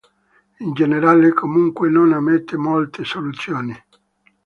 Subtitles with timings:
[0.61, 3.75] In generale, comunque, non ammette molte soluzioni.